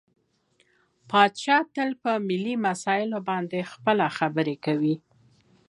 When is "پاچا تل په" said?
1.09-2.11